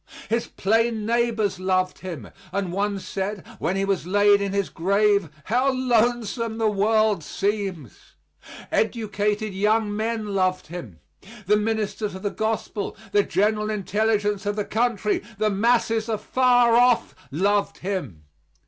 [0.29, 5.29] His plain neighbors loved him; and one said, when he was laid in his grave,
[5.43, 8.15] "How lonesome the world seems!"
[8.71, 11.01] Educated young men loved him.
[11.45, 17.15] The ministers of the gospel, the general intelligence of the country, the masses afar oft,
[17.29, 18.23] loved him.